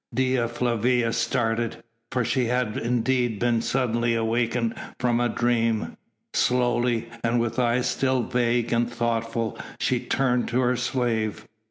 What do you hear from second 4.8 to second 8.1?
from a dream. Slowly, and with eyes